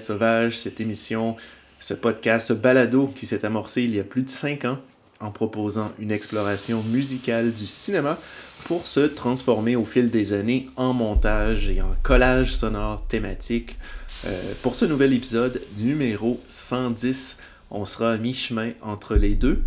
Sauvage, 0.00 0.58
cette 0.58 0.80
émission, 0.80 1.36
ce 1.78 1.94
podcast, 1.94 2.48
ce 2.48 2.52
balado 2.52 3.12
qui 3.14 3.26
s'est 3.26 3.44
amorcé 3.44 3.82
il 3.82 3.94
y 3.94 4.00
a 4.00 4.04
plus 4.04 4.22
de 4.22 4.30
5 4.30 4.64
ans 4.64 4.78
en 5.20 5.30
proposant 5.30 5.92
une 5.98 6.10
exploration 6.10 6.82
musicale 6.82 7.52
du 7.52 7.66
cinéma 7.66 8.18
pour 8.64 8.86
se 8.86 9.00
transformer 9.00 9.76
au 9.76 9.84
fil 9.84 10.10
des 10.10 10.32
années 10.32 10.68
en 10.76 10.92
montage 10.92 11.68
et 11.70 11.80
en 11.82 11.94
collage 12.02 12.54
sonore 12.54 13.04
thématique. 13.06 13.76
Euh, 14.24 14.54
pour 14.62 14.76
ce 14.76 14.84
nouvel 14.84 15.12
épisode 15.12 15.60
numéro 15.78 16.40
110, 16.48 17.38
on 17.70 17.84
sera 17.84 18.12
à 18.12 18.16
mi-chemin 18.16 18.70
entre 18.82 19.14
les 19.14 19.34
deux, 19.34 19.62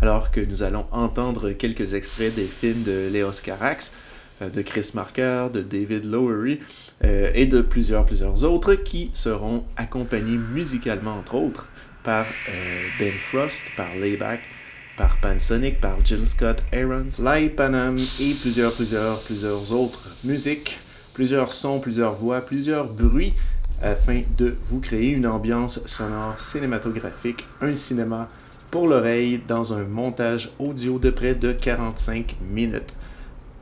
alors 0.00 0.30
que 0.30 0.40
nous 0.40 0.62
allons 0.62 0.86
entendre 0.92 1.50
quelques 1.52 1.94
extraits 1.94 2.34
des 2.34 2.46
films 2.46 2.82
de 2.82 3.08
Léos 3.10 3.40
Carax, 3.42 3.92
de 4.40 4.62
Chris 4.62 4.92
Marker, 4.94 5.48
de 5.52 5.60
David 5.60 6.04
Lowery 6.04 6.60
euh, 7.04 7.30
et 7.34 7.46
de 7.46 7.60
plusieurs, 7.60 8.04
plusieurs 8.06 8.44
autres 8.44 8.74
qui 8.74 9.10
seront 9.14 9.64
accompagnés 9.76 10.36
musicalement, 10.36 11.16
entre 11.18 11.34
autres, 11.34 11.68
par 12.02 12.26
euh, 12.48 12.82
Ben 12.98 13.12
Frost, 13.30 13.62
par 13.76 13.94
Layback, 13.94 14.48
par 14.96 15.18
Pansonic, 15.20 15.80
par 15.80 16.04
Jill 16.04 16.26
Scott 16.26 16.62
Aaron, 16.72 17.06
Fly 17.12 17.50
Panam 17.50 17.98
et 18.18 18.34
plusieurs, 18.34 18.74
plusieurs, 18.74 19.22
plusieurs 19.22 19.72
autres 19.72 20.08
musiques, 20.24 20.78
plusieurs 21.14 21.52
sons, 21.52 21.80
plusieurs 21.80 22.14
voix, 22.14 22.40
plusieurs 22.40 22.86
bruits 22.92 23.34
afin 23.80 24.22
de 24.36 24.56
vous 24.66 24.80
créer 24.80 25.10
une 25.10 25.26
ambiance 25.26 25.84
sonore 25.86 26.38
cinématographique, 26.38 27.46
un 27.60 27.74
cinéma 27.74 28.28
pour 28.70 28.88
l'oreille 28.88 29.40
dans 29.46 29.72
un 29.72 29.84
montage 29.84 30.50
audio 30.58 30.98
de 30.98 31.10
près 31.10 31.34
de 31.34 31.52
45 31.52 32.36
minutes. 32.40 32.94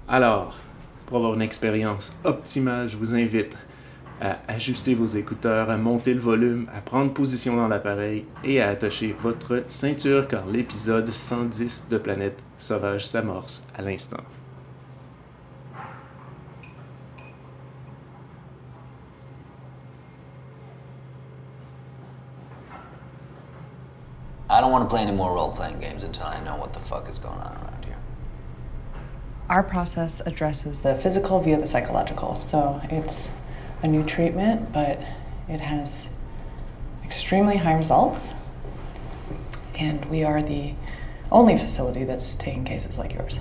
Alors, 0.08 0.58
pour 1.06 1.18
avoir 1.18 1.34
une 1.34 1.42
expérience 1.42 2.14
optimale, 2.24 2.88
je 2.88 2.96
vous 2.96 3.14
invite 3.14 3.56
à 4.20 4.38
ajuster 4.48 4.94
vos 4.94 5.06
écouteurs, 5.06 5.70
à 5.70 5.76
monter 5.76 6.14
le 6.14 6.20
volume, 6.20 6.66
à 6.74 6.80
prendre 6.80 7.12
position 7.12 7.56
dans 7.56 7.68
l'appareil 7.68 8.24
et 8.44 8.60
à 8.60 8.68
attacher 8.68 9.14
votre 9.22 9.64
ceinture 9.68 10.26
car 10.26 10.46
l'épisode 10.46 11.08
110 11.08 11.88
de 11.90 11.98
Planète 11.98 12.38
Sauvage 12.58 13.06
s'amorce 13.06 13.66
à 13.76 13.82
l'instant. 13.82 14.22
I 24.48 24.60
don't 24.60 24.70
want 24.70 24.84
to 24.84 24.88
play 24.88 25.02
any 25.02 25.12
more 25.12 25.34
role 25.34 25.50
playing 25.50 25.80
games 25.80 26.04
until 26.04 26.22
I 26.22 26.40
know 26.40 26.56
what 26.56 26.72
the 26.72 26.80
fuck 26.80 27.08
is 27.10 27.18
going 27.18 27.34
on. 27.34 27.75
Our 29.48 29.62
process 29.62 30.20
addresses 30.26 30.82
the 30.82 30.96
physical 30.96 31.40
via 31.40 31.60
the 31.60 31.66
psychological. 31.66 32.42
So 32.42 32.80
it's 32.90 33.28
a 33.82 33.86
new 33.86 34.02
treatment, 34.04 34.72
but 34.72 35.00
it 35.48 35.60
has 35.60 36.08
extremely 37.04 37.56
high 37.56 37.74
results. 37.74 38.30
And 39.76 40.04
we 40.06 40.24
are 40.24 40.42
the 40.42 40.74
only 41.30 41.56
facility 41.56 42.04
that's 42.04 42.34
taking 42.34 42.64
cases 42.64 42.98
like 42.98 43.14
yours. 43.14 43.38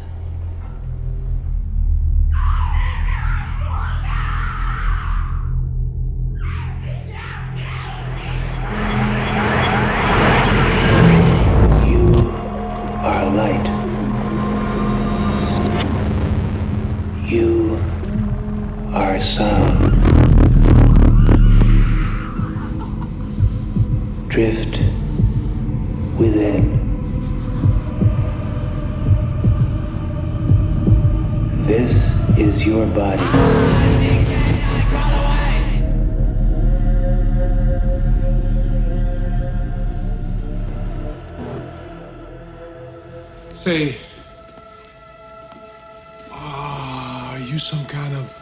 You 17.27 17.77
are 18.93 19.19
sound. 19.23 19.79
Drift 24.29 24.77
within. 26.19 26.83
This 31.65 31.91
is 32.37 32.61
your 32.61 32.85
body. 32.85 33.23
Say, 43.53 43.95
you 47.55 47.59
some 47.59 47.85
kind 47.85 48.13
of 48.13 48.34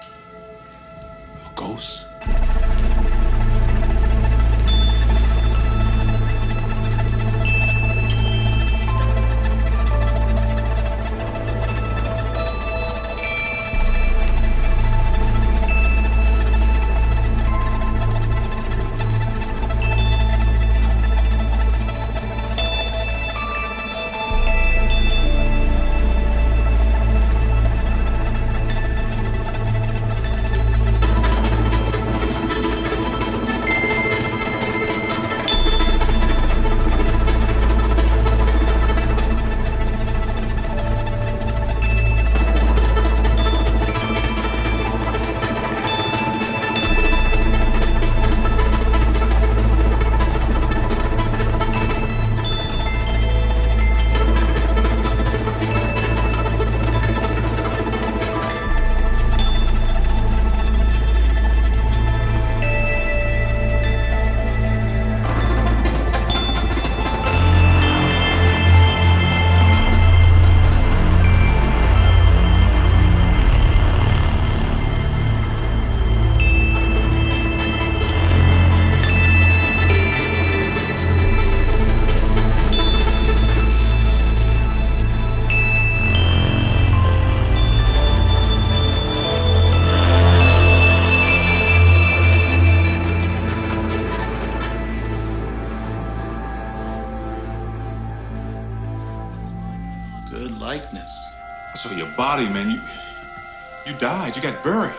got 104.43 104.61
buried. 104.61 104.91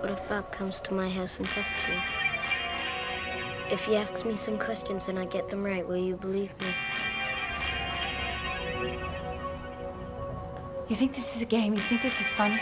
What 0.00 0.10
if 0.10 0.28
Bob 0.28 0.50
comes 0.50 0.80
to 0.80 0.92
my 0.92 1.08
house 1.08 1.38
and 1.38 1.48
tests 1.48 1.72
me? 1.88 2.02
If 3.70 3.84
he 3.84 3.94
asks 3.94 4.24
me 4.24 4.34
some 4.34 4.58
questions 4.58 5.06
and 5.06 5.20
I 5.20 5.24
get 5.24 5.48
them 5.48 5.62
right, 5.62 5.86
will 5.86 5.96
you 5.96 6.16
believe 6.16 6.52
me? 6.58 6.74
You 10.88 10.96
think 10.96 11.14
this 11.14 11.36
is 11.36 11.42
a 11.42 11.46
game? 11.46 11.74
You 11.74 11.80
think 11.80 12.02
this 12.02 12.20
is 12.20 12.26
funny? 12.26 12.60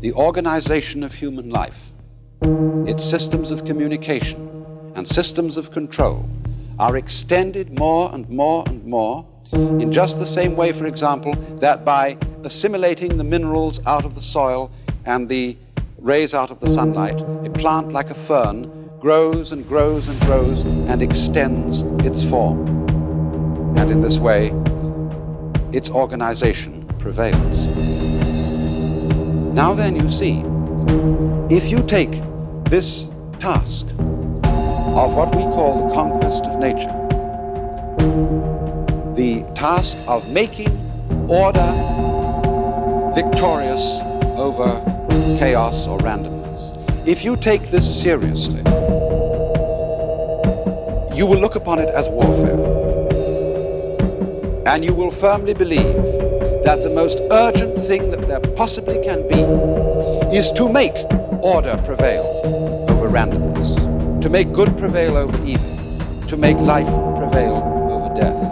The 0.00 0.16
organization 0.16 1.04
of 1.04 1.14
human 1.14 1.50
life, 1.50 1.78
its 2.88 3.04
systems 3.04 3.52
of 3.52 3.64
communication 3.64 4.66
and 4.96 5.06
systems 5.06 5.56
of 5.56 5.70
control 5.70 6.28
are 6.80 6.96
extended 6.96 7.78
more 7.78 8.12
and 8.12 8.28
more 8.28 8.64
and 8.66 8.84
more 8.84 9.24
in 9.52 9.92
just 9.92 10.18
the 10.18 10.26
same 10.26 10.56
way, 10.56 10.72
for 10.72 10.86
example, 10.86 11.32
that 11.60 11.84
by 11.84 12.16
assimilating 12.42 13.18
the 13.18 13.24
minerals 13.24 13.78
out 13.86 14.04
of 14.04 14.16
the 14.16 14.20
soil 14.20 14.68
and 15.04 15.28
the 15.28 15.56
rays 16.00 16.32
out 16.32 16.50
of 16.50 16.60
the 16.60 16.66
sunlight, 16.68 17.20
a 17.20 17.50
plant 17.50 17.92
like 17.92 18.08
a 18.08 18.14
fern 18.14 18.88
grows 19.00 19.52
and 19.52 19.66
grows 19.68 20.08
and 20.08 20.18
grows 20.20 20.62
and 20.64 21.02
extends 21.02 21.82
its 22.04 22.22
form. 22.22 22.66
And 23.76 23.90
in 23.90 24.00
this 24.00 24.18
way, 24.18 24.48
its 25.72 25.90
organization 25.90 26.86
prevails. 26.98 27.66
Now 29.54 29.74
then, 29.74 29.94
you 29.96 30.10
see, 30.10 30.42
if 31.54 31.70
you 31.70 31.82
take 31.86 32.12
this 32.64 33.08
task 33.38 33.86
of 33.90 35.14
what 35.14 35.34
we 35.34 35.42
call 35.42 35.86
the 35.86 35.94
conquest 35.94 36.44
of 36.46 36.58
nature, 36.58 36.96
the 39.14 39.44
task 39.54 39.98
of 40.06 40.30
making 40.30 40.70
order 41.28 41.60
victorious 43.14 43.82
over 44.36 44.99
chaos 45.38 45.86
or 45.86 45.98
randomness, 45.98 46.76
if 47.06 47.24
you 47.24 47.36
take 47.36 47.70
this 47.70 48.00
seriously, 48.00 48.62
you 51.16 51.26
will 51.26 51.38
look 51.38 51.54
upon 51.54 51.78
it 51.78 51.88
as 51.94 52.08
warfare. 52.08 52.58
And 54.66 54.84
you 54.84 54.94
will 54.94 55.10
firmly 55.10 55.54
believe 55.54 55.94
that 56.64 56.82
the 56.82 56.90
most 56.90 57.20
urgent 57.30 57.80
thing 57.80 58.10
that 58.10 58.28
there 58.28 58.40
possibly 58.54 59.02
can 59.02 59.26
be 59.28 59.40
is 60.36 60.52
to 60.52 60.68
make 60.68 60.94
order 61.42 61.76
prevail 61.84 62.24
over 62.88 63.08
randomness, 63.08 64.20
to 64.22 64.28
make 64.28 64.52
good 64.52 64.76
prevail 64.78 65.16
over 65.16 65.36
evil, 65.44 66.26
to 66.28 66.36
make 66.36 66.56
life 66.58 66.86
prevail 67.18 67.56
over 67.90 68.20
death. 68.20 68.49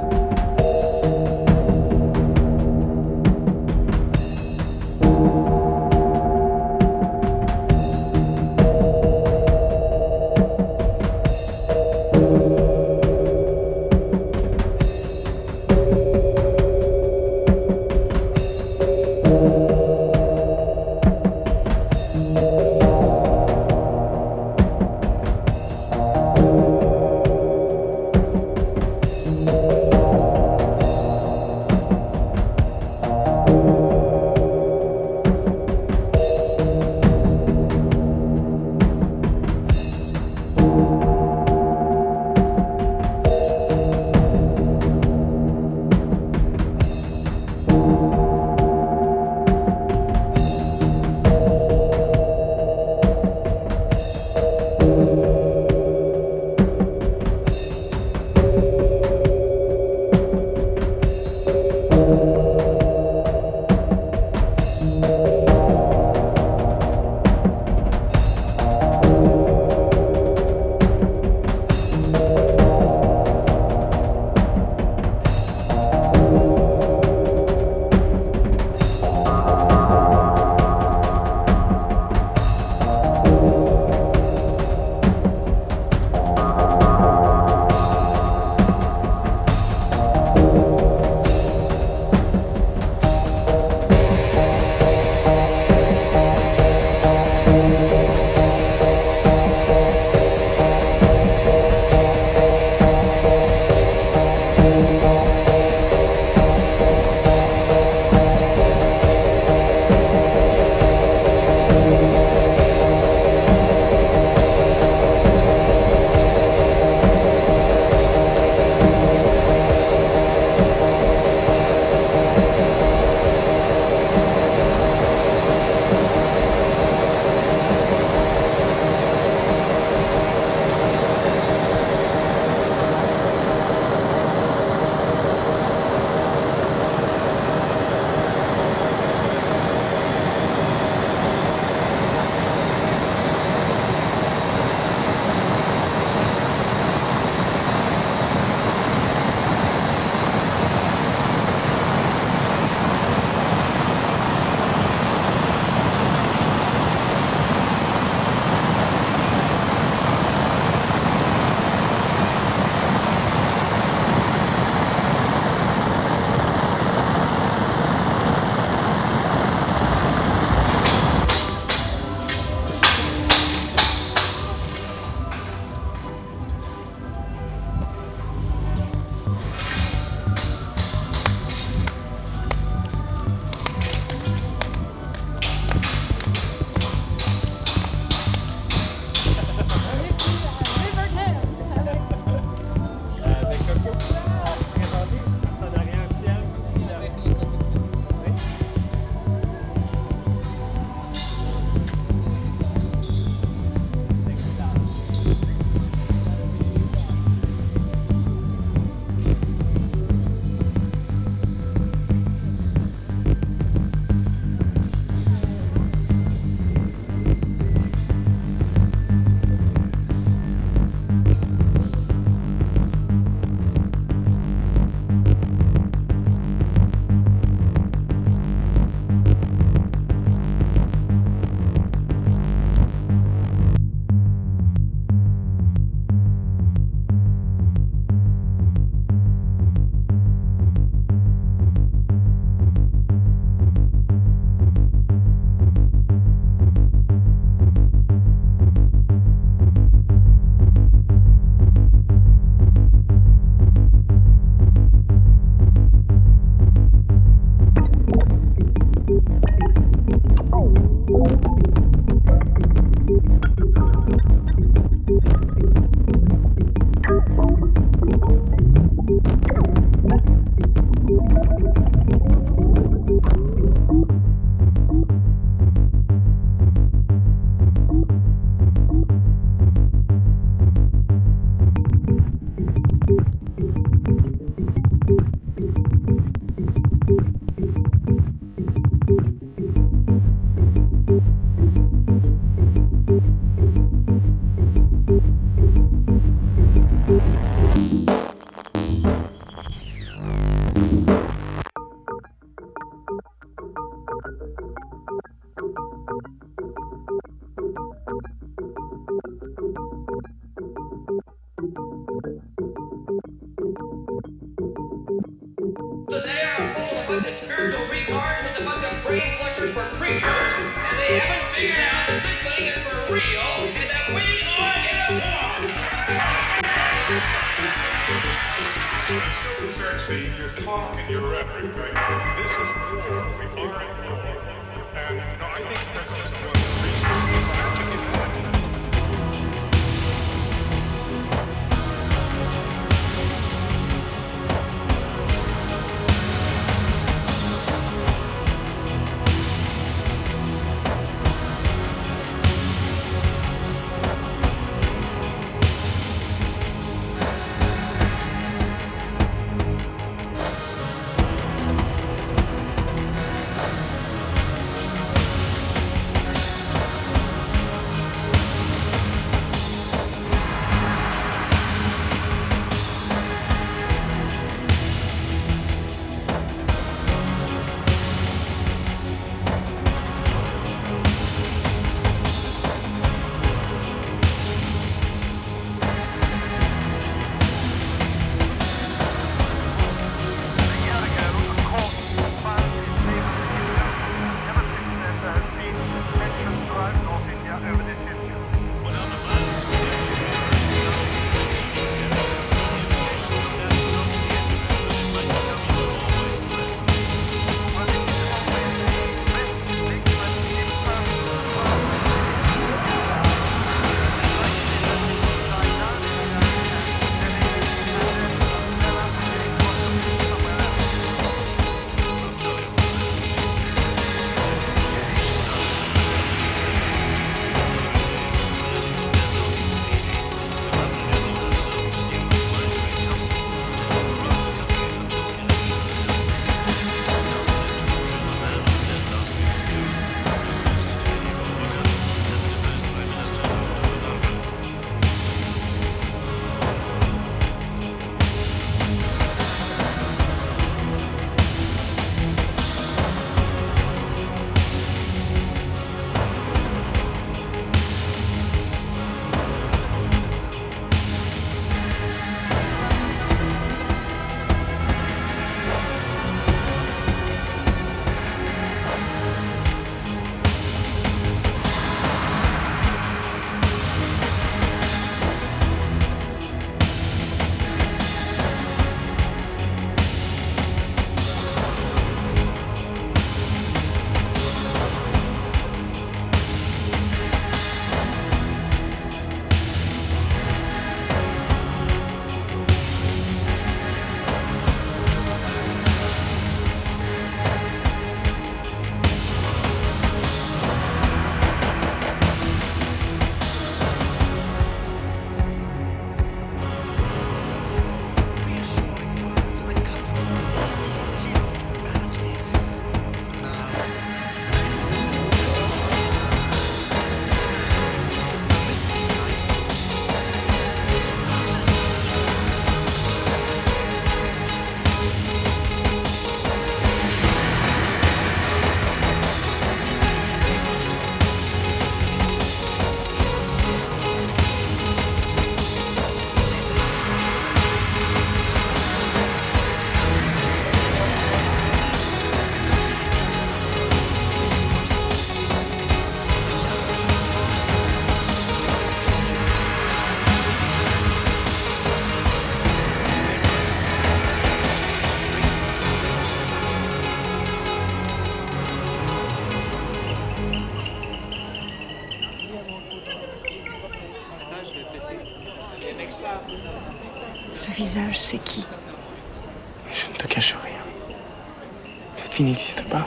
N'existe 572.44 572.84
pas. 572.88 573.06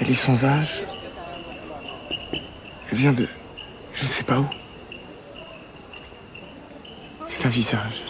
Elle 0.00 0.10
est 0.10 0.14
sans 0.14 0.44
âge. 0.44 0.82
Elle 2.90 2.98
vient 2.98 3.12
de... 3.12 3.28
je 3.94 4.02
ne 4.02 4.08
sais 4.08 4.24
pas 4.24 4.40
où. 4.40 4.46
C'est 7.28 7.46
un 7.46 7.50
visage. 7.50 8.04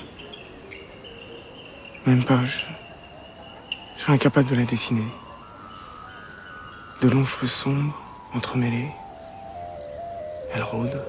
Même 2.07 2.25
pas, 2.25 2.45
je... 2.45 2.59
Je 3.97 4.03
serais 4.03 4.15
incapable 4.15 4.49
de 4.51 4.57
la 4.57 4.65
dessiner. 4.65 5.07
De 7.03 7.09
longs 7.09 7.25
cheveux 7.25 7.47
sombres, 7.47 8.01
entremêlés. 8.35 8.91
Elle 10.55 10.63
rôde. 10.63 11.01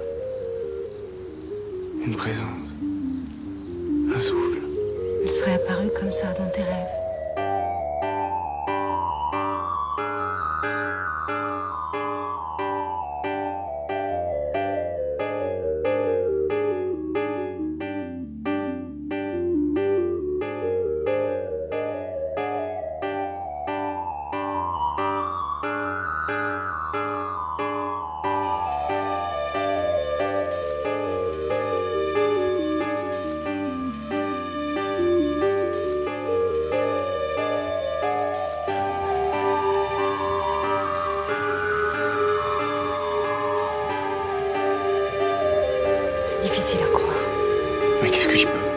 Une 2.06 2.16
présence. 2.16 2.70
Un 4.16 4.20
souffle. 4.20 4.60
Il 5.24 5.32
serait 5.32 5.56
apparu 5.56 5.90
comme 6.00 6.12
ça 6.12 6.28
dans 6.34 6.50
tes 6.52 6.62
rêves. 6.62 7.03
Difficile 46.64 46.84
à 46.84 46.92
croire. 46.94 47.14
Mais 48.02 48.10
qu'est-ce 48.10 48.28
que 48.30 48.36
j'y 48.36 48.46
peux? 48.46 48.73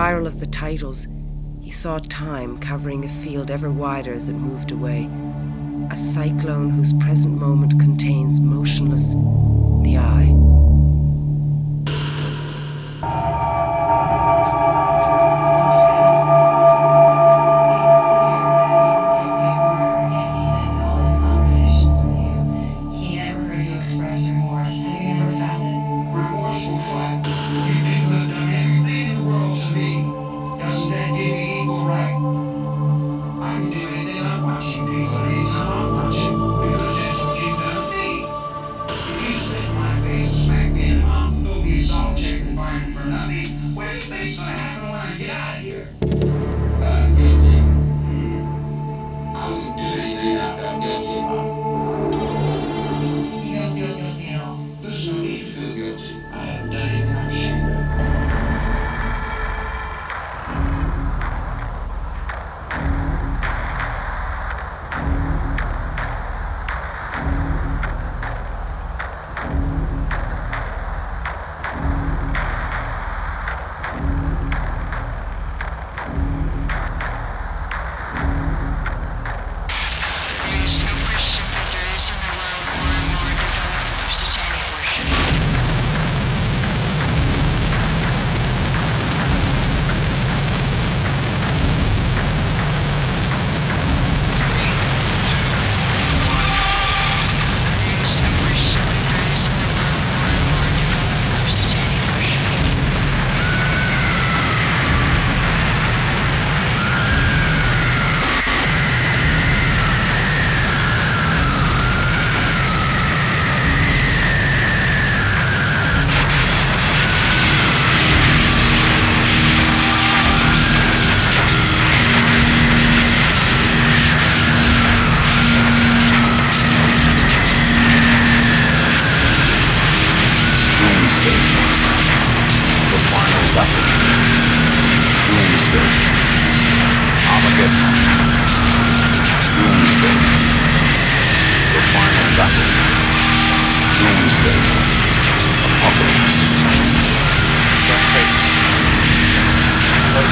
Spiral 0.00 0.26
of 0.26 0.40
the 0.40 0.46
titles, 0.46 1.06
he 1.60 1.70
saw 1.70 1.98
time 1.98 2.56
covering 2.58 3.04
a 3.04 3.08
field 3.22 3.50
ever 3.50 3.70
wider 3.70 4.14
as 4.14 4.30
it 4.30 4.32
moved 4.32 4.70
away. 4.70 5.06
A 5.90 5.96
cyclone 5.96 6.70
whose 6.70 6.94
present 6.94 7.38
moment 7.38 7.78
contains 7.78 8.40
motionless 8.40 9.12
the 9.82 9.98
eye. 9.98 10.49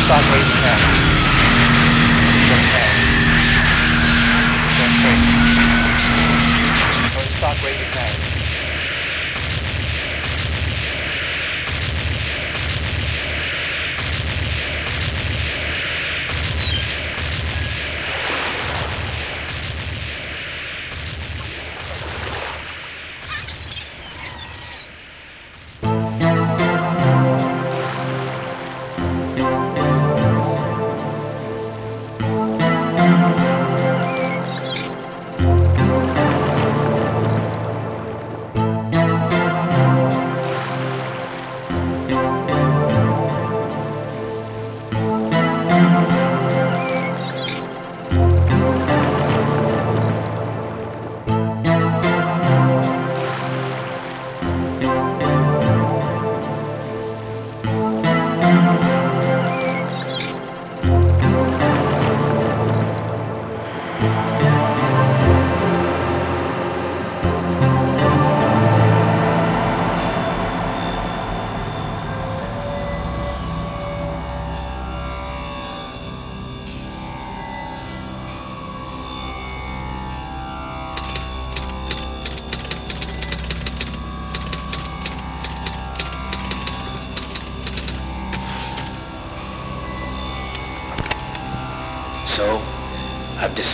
stop 0.08 0.32
wasting 0.32 0.64
ammo. 0.64 0.87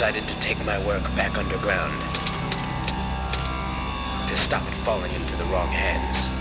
Decided 0.05 0.29
to 0.29 0.41
take 0.41 0.63
my 0.67 0.79
work 0.85 1.03
back 1.17 1.39
underground 1.39 1.99
to 4.29 4.37
stop 4.37 4.63
it 4.69 4.75
falling 4.85 5.11
into 5.15 5.35
the 5.37 5.45
wrong 5.45 5.69
hands. 5.69 6.34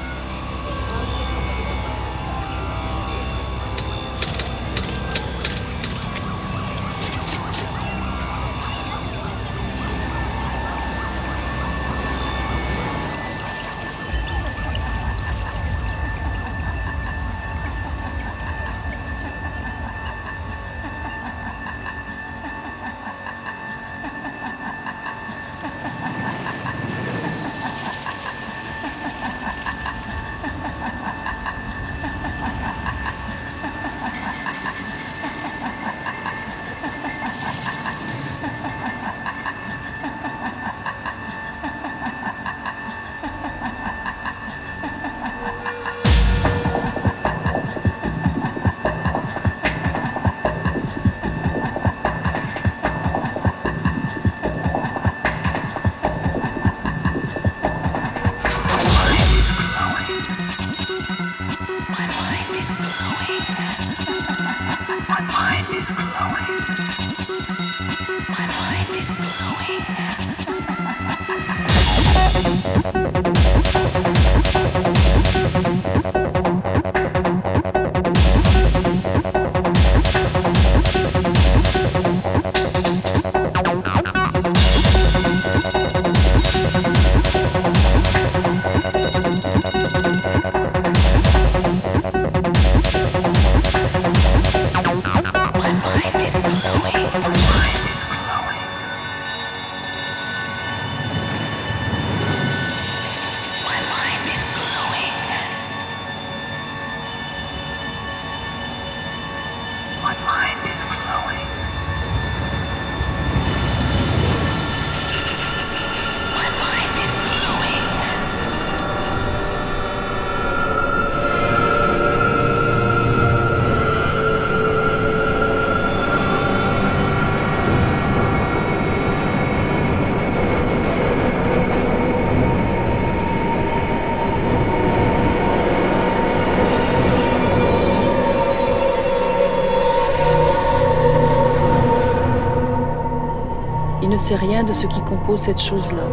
Ne 144.13 144.17
sait 144.19 144.35
rien 144.35 144.63
de 144.63 144.73
ce 144.73 144.85
qui 144.85 145.01
compose 145.01 145.39
cette 145.39 145.59
chose-là. 145.59 146.03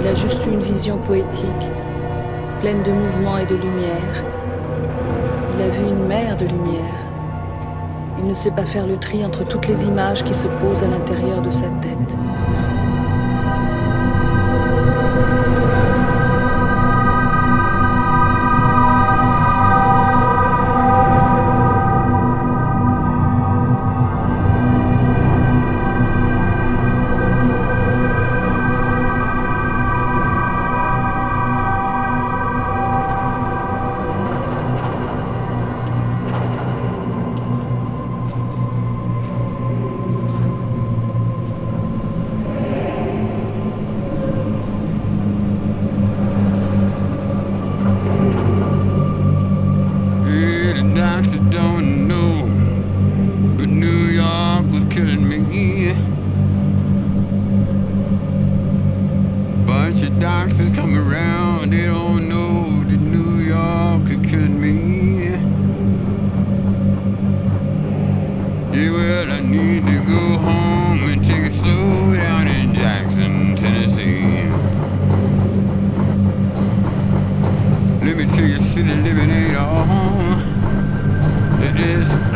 Il 0.00 0.06
a 0.06 0.14
juste 0.14 0.46
une 0.46 0.60
vision 0.60 0.96
poétique, 0.98 1.66
pleine 2.60 2.84
de 2.84 2.92
mouvement 2.92 3.36
et 3.36 3.46
de 3.46 3.56
lumière. 3.56 4.24
Il 5.56 5.64
a 5.64 5.68
vu 5.70 5.88
une 5.88 6.06
mer 6.06 6.36
de 6.36 6.46
lumière. 6.46 6.94
Il 8.20 8.28
ne 8.28 8.34
sait 8.34 8.52
pas 8.52 8.64
faire 8.64 8.86
le 8.86 8.96
tri 8.96 9.24
entre 9.24 9.44
toutes 9.44 9.66
les 9.66 9.86
images 9.86 10.22
qui 10.22 10.32
se 10.32 10.46
posent 10.46 10.84
à 10.84 10.86
l'intérieur 10.86 11.42
de 11.42 11.50
sa 11.50 11.66
tête. 11.82 12.67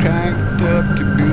Cracked 0.01 0.63
up 0.63 0.97
to 0.97 1.05
be. 1.17 1.32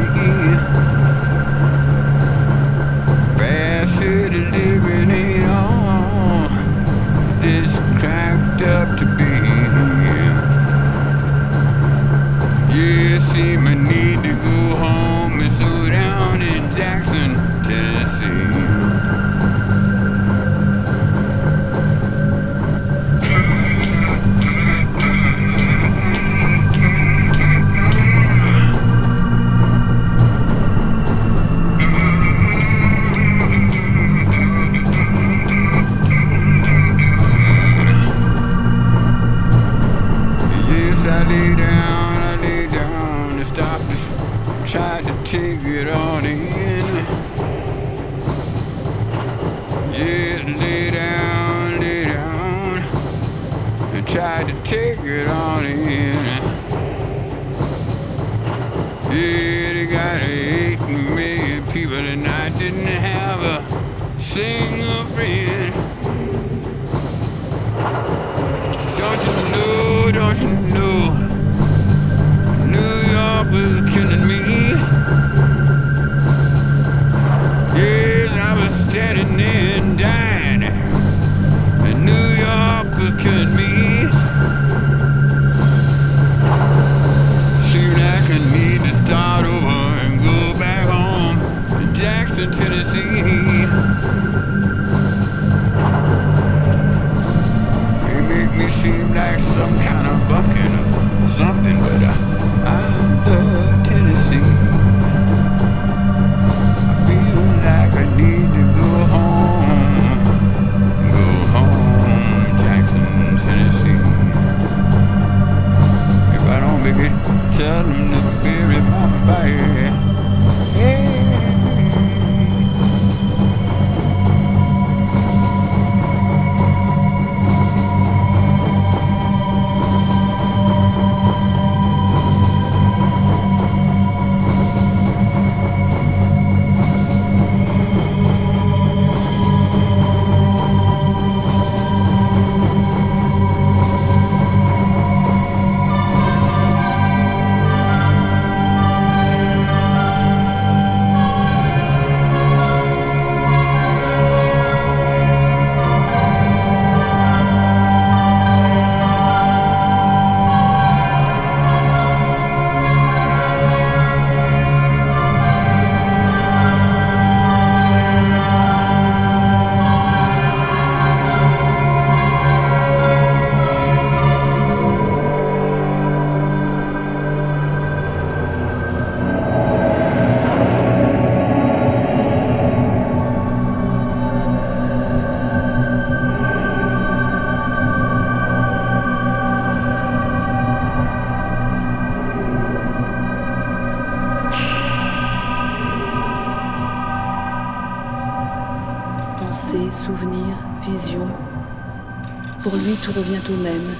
Revient 203.19 203.41
au 203.49 203.57
même. 203.57 203.95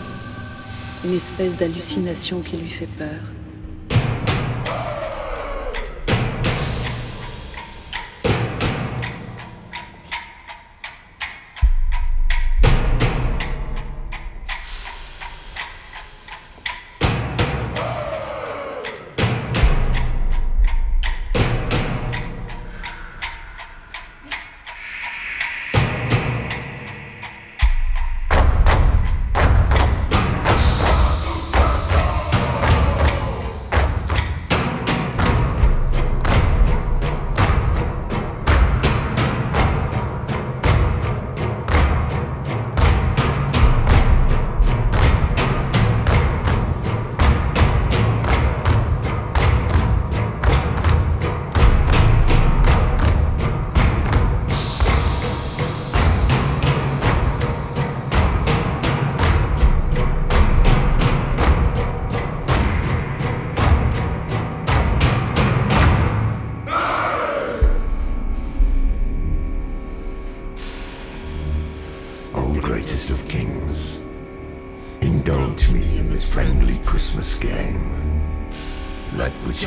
Une 1.04 1.14
espèce 1.14 1.58
d'hallucination 1.58 2.42
qui 2.42 2.56
lui 2.56 2.70
fait 2.70 2.88
peur. 2.98 3.39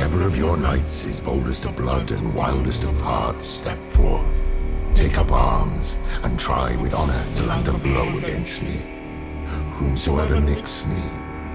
Whichever 0.03 0.27
of 0.27 0.37
your 0.37 0.57
knights 0.57 1.05
is 1.05 1.21
boldest 1.21 1.65
of 1.65 1.77
blood 1.77 2.11
and 2.11 2.35
wildest 2.35 2.83
of 2.83 3.01
hearts 3.03 3.47
step 3.47 3.79
forth, 3.85 4.53
take 4.95 5.17
up 5.17 5.31
arms, 5.31 5.97
and 6.25 6.41
try 6.41 6.75
with 6.83 6.93
honor 6.93 7.25
to 7.37 7.45
land 7.45 7.69
a 7.69 7.73
blow 7.73 8.09
against 8.19 8.63
me. 8.63 8.83
Whomsoever 9.77 10.41
nicks 10.41 10.85
me 10.87 11.01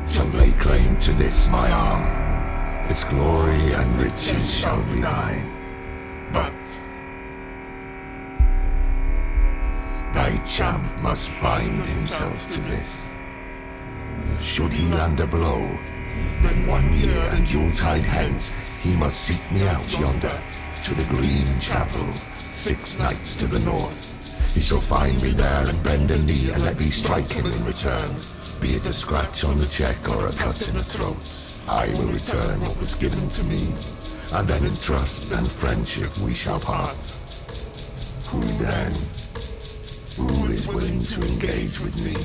shall 0.07 0.27
lay 0.27 0.53
claim 0.53 0.97
to 0.99 1.11
this 1.11 1.49
my 1.49 1.69
arm. 1.69 2.85
Its 2.89 3.03
glory 3.03 3.73
and 3.73 3.99
riches 3.99 4.55
shall 4.55 4.81
be 4.93 5.01
thine. 5.01 5.51
But 6.31 6.53
thy 10.13 10.37
champ 10.45 10.85
must 11.01 11.31
bind 11.41 11.83
himself 11.83 12.49
to 12.53 12.61
this. 12.61 13.09
Should 14.39 14.71
he 14.71 14.87
land 14.87 15.19
a 15.19 15.27
blow, 15.27 15.67
then 16.43 16.67
one 16.67 16.93
year 16.97 17.19
and 17.31 17.49
Yuletide 17.49 18.03
hence 18.03 18.53
he 18.81 18.95
must 18.95 19.21
seek 19.21 19.51
me 19.51 19.67
out 19.67 19.99
yonder 19.99 20.41
to 20.83 20.93
the 20.93 21.03
green 21.05 21.59
chapel, 21.59 22.07
six 22.49 22.97
nights 22.97 23.35
to 23.35 23.47
the 23.47 23.59
north. 23.59 24.53
He 24.53 24.61
shall 24.61 24.81
find 24.81 25.21
me 25.21 25.31
there 25.31 25.67
and 25.67 25.83
bend 25.83 26.11
a 26.11 26.17
knee 26.17 26.49
and 26.51 26.63
let 26.63 26.79
me 26.79 26.85
strike 26.85 27.31
him 27.31 27.45
in 27.45 27.65
return, 27.65 28.15
be 28.61 28.69
it 28.69 28.87
a 28.87 28.93
scratch 28.93 29.43
on 29.43 29.57
the 29.57 29.67
cheek 29.67 30.09
or 30.09 30.27
a 30.27 30.31
cut 30.33 30.67
in 30.67 30.75
the 30.75 30.83
throat. 30.83 31.17
I 31.67 31.87
will 31.89 32.13
return 32.13 32.61
what 32.61 32.79
was 32.79 32.95
given 32.95 33.29
to 33.29 33.43
me, 33.43 33.67
and 34.33 34.47
then 34.47 34.63
in 34.63 34.75
trust 34.77 35.31
and 35.33 35.47
friendship 35.47 36.17
we 36.19 36.33
shall 36.33 36.59
part. 36.59 36.95
Who 38.27 38.41
then? 38.63 38.93
Who 40.15 40.45
is 40.45 40.67
willing 40.67 41.03
to 41.03 41.21
engage 41.23 41.79
with 41.79 41.95
me? 42.03 42.15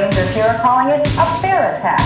Rangers 0.00 0.30
here 0.30 0.44
are 0.44 0.58
calling 0.62 0.88
it 0.98 1.06
a 1.08 1.38
bear 1.42 1.74
attack, 1.74 2.00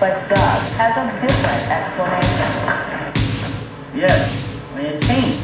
but 0.00 0.14
Doug 0.30 0.62
has 0.80 0.96
a 0.96 1.04
different 1.20 1.68
explanation. 1.68 2.50
Yes, 3.94 4.32
when 4.72 4.86
it 4.86 5.02
came. 5.02 5.42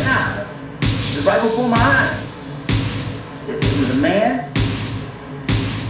Yeah. 0.00 0.48
It 0.80 0.82
was 0.82 1.24
right 1.24 1.40
before 1.40 1.68
my 1.68 1.78
eyes. 1.78 3.48
It, 3.48 3.62
it 3.62 3.78
was 3.78 3.90
a 3.90 3.94
man, 3.94 4.52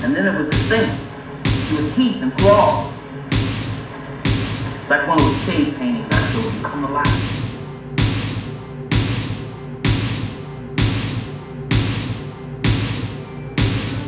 and 0.05 0.15
then 0.15 0.27
it 0.27 0.39
was 0.39 0.49
a 0.49 0.59
thing. 0.69 0.91
It 1.47 1.83
was 1.83 1.95
teeth 1.97 2.23
and 2.23 2.37
claws. 2.37 2.93
It's 3.33 4.91
like 4.91 5.09
one 5.09 5.19
of 5.19 5.25
those 5.25 5.45
cave 5.47 5.75
paintings 5.79 6.13
I 6.13 6.31
showed 6.31 6.53
you 6.53 6.61
come 6.61 6.85
alive. 6.85 7.38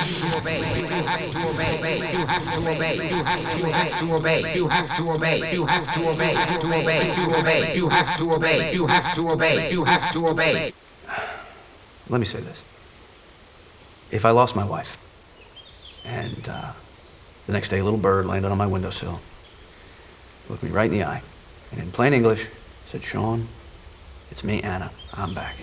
have 0.00 0.32
to 0.32 0.38
obey. 0.38 0.58
You 0.80 0.96
have 1.06 1.30
to 1.32 1.48
obey. 1.48 2.12
You 2.12 2.26
have 2.26 2.54
to 2.54 2.60
obey. 2.70 3.08
You 3.10 3.22
have 3.22 3.98
to 4.00 4.12
obey. 4.14 4.54
You 4.54 4.66
have 4.68 4.96
to 4.96 5.10
obey. 5.10 5.52
You 5.52 5.66
have 5.66 5.94
to 5.94 6.08
obey. 6.08 6.34
You 6.34 6.46
have 6.46 6.60
to 6.60 6.74
obey. 6.74 7.14
You 7.16 7.34
obey. 7.34 7.74
You 7.74 7.88
have 7.88 8.16
to 8.16 8.30
obey. 8.32 8.72
You 8.72 8.86
have 8.86 9.14
to 9.14 9.28
obey. 9.28 9.70
You 9.70 9.84
have 9.84 10.12
to 10.12 10.26
obey. 10.28 10.72
Let 12.08 12.18
me 12.18 12.26
say 12.26 12.40
this. 12.40 12.62
If 14.10 14.24
I 14.24 14.30
lost 14.30 14.56
my 14.56 14.64
wife, 14.64 14.96
and 16.04 16.48
uh, 16.48 16.72
the 17.46 17.52
next 17.52 17.68
day 17.68 17.78
a 17.78 17.84
little 17.84 17.98
bird 17.98 18.26
landed 18.26 18.50
on 18.50 18.58
my 18.58 18.66
windowsill, 18.66 19.20
looked 20.48 20.62
me 20.62 20.70
right 20.70 20.90
in 20.90 20.98
the 20.98 21.04
eye, 21.04 21.22
and 21.70 21.80
in 21.80 21.92
plain 21.92 22.12
English 22.12 22.48
said, 22.86 23.04
Sean, 23.04 23.46
it's 24.32 24.42
me, 24.42 24.60
Anna. 24.62 24.90
I'm 25.14 25.34
back. 25.34 25.56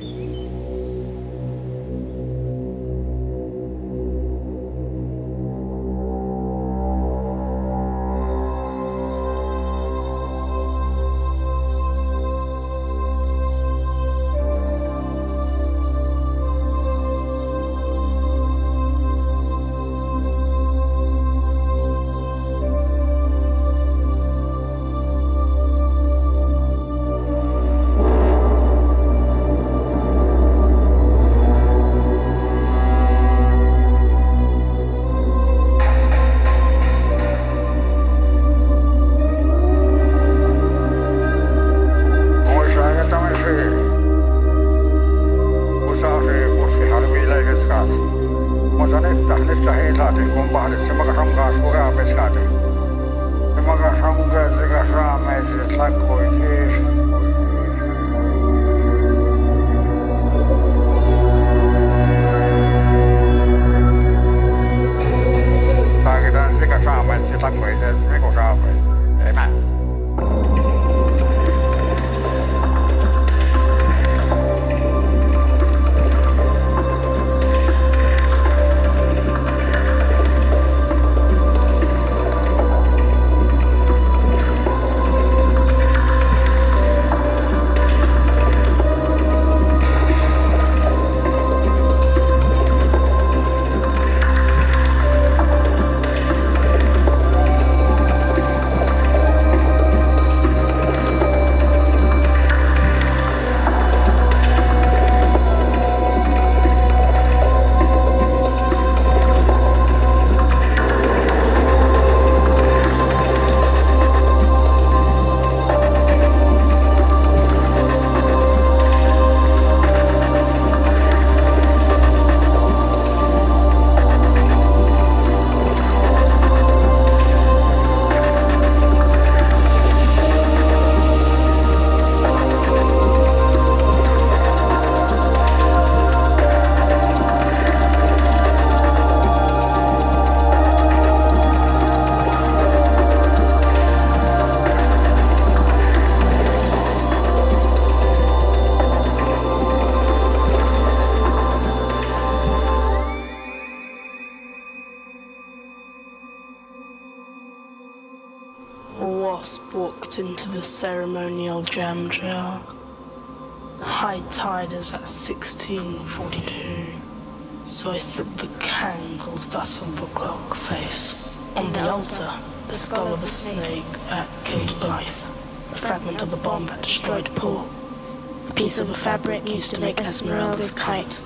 Of 178.79 178.89
a 178.89 178.93
fabric 178.93 179.49
used 179.49 179.73
to 179.73 179.81
make 179.81 180.01
Esmeralda's 180.01 180.73
kite. 180.73 181.21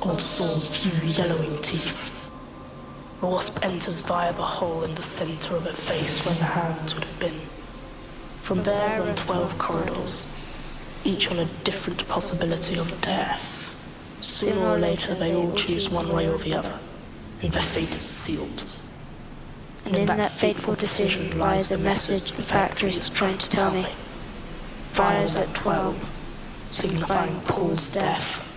Old 0.00 0.20
Saul's 0.20 0.76
few 0.76 1.08
yellowing 1.08 1.58
teeth. 1.58 2.30
The 3.20 3.26
wasp 3.26 3.64
enters 3.64 4.02
via 4.02 4.32
the 4.32 4.42
hole 4.42 4.82
in 4.82 4.94
the 4.94 5.02
center 5.02 5.54
of 5.54 5.64
her 5.64 5.72
face 5.72 6.24
where 6.24 6.34
the 6.34 6.44
hands 6.44 6.94
would 6.94 7.04
have 7.04 7.18
been. 7.20 7.40
From 8.40 8.64
there 8.64 9.00
run 9.00 9.14
12 9.14 9.58
corridors, 9.58 10.34
each 11.04 11.30
on 11.30 11.38
a 11.38 11.44
different 11.64 12.08
possibility 12.08 12.78
of 12.78 13.00
death. 13.00 13.76
Sooner 14.20 14.66
or 14.66 14.78
later, 14.78 15.14
they 15.14 15.34
all 15.34 15.52
choose 15.54 15.88
one 15.88 16.12
way 16.12 16.28
or 16.28 16.38
the 16.38 16.54
other, 16.54 16.78
and 17.42 17.52
their 17.52 17.62
fate 17.62 17.96
is 17.96 18.04
sealed. 18.04 18.64
And 19.84 19.96
in 19.96 20.06
that 20.06 20.32
fateful 20.32 20.74
decision 20.74 21.38
lies 21.38 21.70
a 21.70 21.78
message 21.78 22.32
the 22.32 22.42
factory 22.42 22.90
is 22.90 23.10
trying 23.10 23.38
to 23.38 23.48
tell 23.50 23.72
me. 23.72 23.86
Fires 24.92 25.36
at 25.36 25.54
12, 25.54 26.11
signifying 26.72 27.38
Paul's 27.42 27.90
death. 27.90 28.48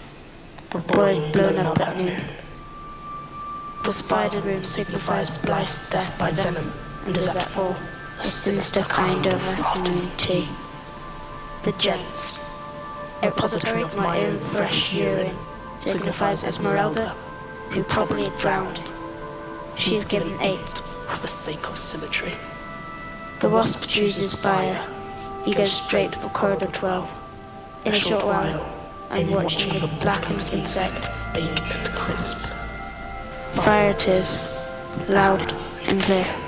of 0.73 0.87
brain 0.87 1.31
blown 1.31 1.57
up 1.57 1.79
at 1.79 1.97
noon. 1.97 2.21
The 3.83 3.91
spider 3.91 4.39
room 4.39 4.63
signifies 4.63 5.37
Blyth's 5.37 5.89
death 5.89 6.17
by 6.17 6.31
venom, 6.31 6.71
and 7.05 7.15
is 7.15 7.27
at 7.27 7.43
four, 7.43 7.75
a 8.19 8.23
sinister 8.23 8.81
kind 8.81 9.27
of 9.27 9.41
afternoon 9.59 10.09
tea. 10.17 10.47
The 11.63 11.73
gents, 11.73 12.39
a 13.21 13.27
repository 13.27 13.83
of 13.83 13.95
my 13.97 14.25
own 14.25 14.39
fresh 14.39 14.93
urine, 14.93 15.35
signifies 15.79 16.43
Esmeralda, 16.43 17.09
who 17.69 17.83
probably 17.83 18.31
drowned. 18.37 18.79
She 19.77 19.93
is 19.93 20.05
given 20.05 20.39
eight 20.41 20.77
for 21.09 21.21
the 21.21 21.27
sake 21.27 21.69
of 21.69 21.77
symmetry. 21.77 22.33
The 23.41 23.49
wasp 23.49 23.87
chooses 23.87 24.33
fire. 24.33 24.81
He 25.43 25.53
goes 25.53 25.71
straight 25.71 26.15
for 26.15 26.29
corridor 26.29 26.67
12. 26.67 27.24
In 27.85 27.93
a 27.93 27.95
short 27.95 28.25
while, 28.25 28.75
I'm 29.11 29.29
watching 29.29 29.71
the 29.79 29.87
blackened 29.99 30.49
insect 30.53 31.07
bake 31.35 31.71
and 31.71 31.89
crisp. 31.91 32.47
Fire 33.53 33.91
it 33.91 34.07
is, 34.07 34.57
loud 35.07 35.53
and 35.83 36.01
clear. 36.01 36.44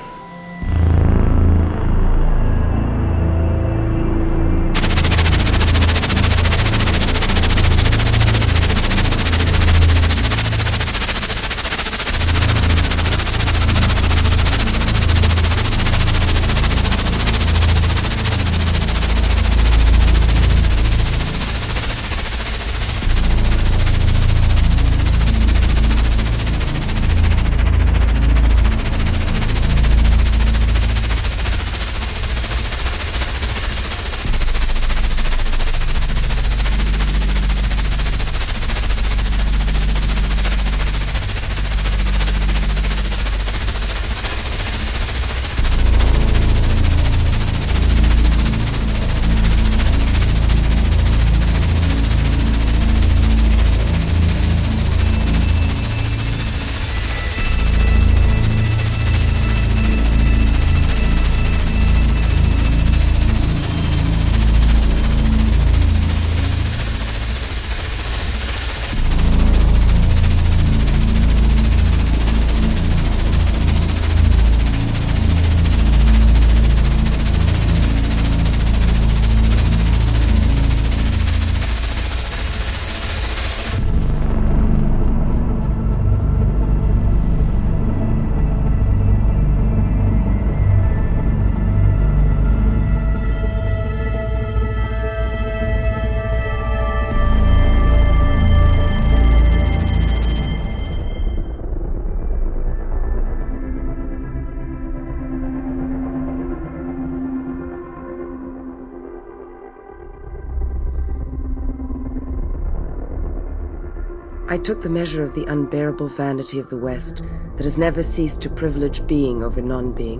I 114.58 114.60
took 114.60 114.82
the 114.82 114.90
measure 114.90 115.24
of 115.24 115.36
the 115.36 115.46
unbearable 115.46 116.08
vanity 116.08 116.58
of 116.58 116.68
the 116.68 116.78
West 116.78 117.22
that 117.58 117.64
has 117.64 117.78
never 117.78 118.02
ceased 118.02 118.42
to 118.42 118.50
privilege 118.50 119.06
being 119.06 119.44
over 119.44 119.62
non 119.62 119.92
being, 119.92 120.20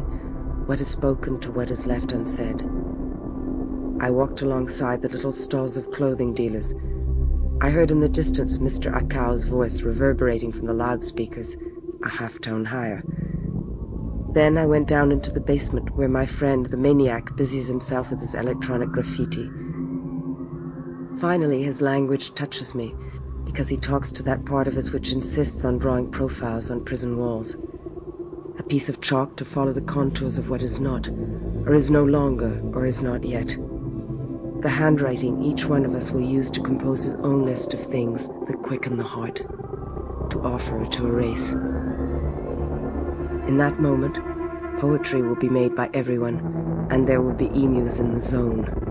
what 0.68 0.80
is 0.80 0.88
spoken 0.88 1.40
to 1.40 1.52
what 1.52 1.72
is 1.72 1.88
left 1.88 2.12
unsaid. 2.12 2.62
I 4.00 4.12
walked 4.12 4.44
alongside 4.44 5.02
the 5.02 5.10
little 5.10 5.32
stalls 5.32 5.76
of 5.76 5.90
clothing 5.90 6.36
dealers. 6.36 6.72
I 7.62 7.72
heard 7.72 7.90
in 7.90 8.00
the 8.00 8.08
distance 8.08 8.60
Mr. 8.60 8.94
Akao's 8.94 9.44
voice 9.44 9.82
reverberating 9.82 10.52
from 10.52 10.68
the 10.68 10.74
loudspeakers, 10.74 11.56
a 12.04 12.10
half 12.10 12.40
tone 12.40 12.66
higher. 12.66 13.02
Then 14.36 14.56
I 14.60 14.68
went 14.68 14.88
down 14.88 15.12
into 15.12 15.32
the 15.32 15.40
basement 15.40 15.96
where 15.96 16.08
my 16.08 16.28
friend, 16.28 16.70
Yamaneko, 16.70 17.36
busies 17.36 17.68
himself 17.68 18.12
with 18.12 18.20
his 18.20 18.36
electronic 18.36 18.90
graffiti. 18.90 19.50
Finally, 21.20 21.64
his 21.64 21.82
language 21.82 22.36
touches 22.36 22.76
me 22.76 22.94
because 23.58 23.70
he 23.70 23.78
talks 23.78 24.12
to 24.12 24.22
that 24.22 24.46
part 24.46 24.68
of 24.68 24.78
us 24.78 24.92
which 24.92 25.12
insists 25.12 25.66
on 25.66 25.80
drawing 25.80 26.12
profiles 26.12 26.70
on 26.70 26.86
prison 26.86 27.18
walls. 27.18 27.56
A 28.60 28.62
piece 28.62 28.88
of 28.88 29.02
chalk 29.02 29.36
to 29.38 29.46
follow 29.46 29.74
the 29.74 29.82
contours 29.82 30.38
of 30.38 30.52
what 30.52 30.62
is 30.62 30.80
not, 30.80 31.08
or 31.66 31.74
is 31.74 31.90
no 31.90 32.04
longer, 32.04 32.62
or 32.76 32.86
is 32.86 33.02
not 33.02 33.24
yet. 33.24 33.48
The 34.62 34.70
handwriting 34.70 35.44
each 35.44 35.66
one 35.66 35.86
of 35.86 35.96
us 35.96 36.12
will 36.12 36.22
use 36.22 36.52
to 36.52 36.62
compose 36.62 37.04
his 37.04 37.16
own 37.16 37.48
list 37.48 37.74
of 37.74 37.84
things 37.84 38.28
that 38.28 38.62
quicken 38.62 38.96
the 38.96 39.04
heart, 39.04 39.38
to 39.38 40.40
offer 40.44 40.86
to 40.86 41.08
erase. 41.08 41.54
In 43.48 43.58
that 43.58 43.82
moment, 43.82 44.20
poetry 44.80 45.24
will 45.24 45.36
be 45.36 45.50
made 45.50 45.76
by 45.76 45.90
everyone, 45.96 46.88
and 46.92 47.08
there 47.08 47.24
will 47.24 47.34
be 47.34 47.48
emus 47.48 47.98
in 47.98 48.14
the 48.14 48.20
zone. 48.20 48.87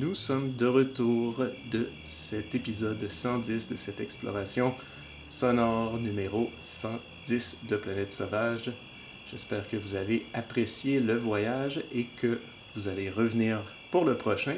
Nous 0.00 0.14
sommes 0.14 0.56
de 0.56 0.64
retour 0.64 1.44
de 1.70 1.90
cet 2.06 2.54
épisode 2.54 3.06
110 3.10 3.68
de 3.68 3.76
cette 3.76 4.00
exploration 4.00 4.74
sonore 5.28 5.98
numéro 5.98 6.48
110 6.58 7.66
de 7.68 7.76
Planète 7.76 8.10
Sauvage. 8.10 8.72
J'espère 9.30 9.68
que 9.68 9.76
vous 9.76 9.96
avez 9.96 10.24
apprécié 10.32 11.00
le 11.00 11.18
voyage 11.18 11.84
et 11.92 12.06
que 12.16 12.40
vous 12.74 12.88
allez 12.88 13.10
revenir 13.10 13.60
pour 13.90 14.06
le 14.06 14.16
prochain, 14.16 14.56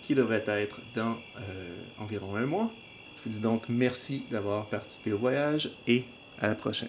qui 0.00 0.14
devrait 0.14 0.44
être 0.46 0.80
dans 0.94 1.18
euh, 1.36 1.76
environ 1.98 2.34
un 2.36 2.46
mois. 2.46 2.72
Je 3.18 3.24
vous 3.24 3.36
dis 3.36 3.42
donc 3.42 3.64
merci 3.68 4.24
d'avoir 4.30 4.70
participé 4.70 5.12
au 5.12 5.18
voyage 5.18 5.70
et 5.86 6.04
à 6.40 6.48
la 6.48 6.54
prochaine. 6.54 6.88